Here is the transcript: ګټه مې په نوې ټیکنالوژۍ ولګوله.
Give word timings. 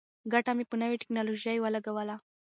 ګټه 0.33 0.51
مې 0.57 0.65
په 0.69 0.75
نوې 0.81 0.99
ټیکنالوژۍ 1.01 1.57
ولګوله. 1.59 2.15